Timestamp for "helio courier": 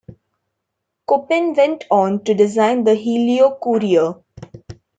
2.95-4.15